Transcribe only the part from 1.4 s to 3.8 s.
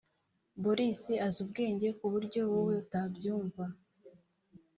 ubwenge kuburyo wowe utabyumva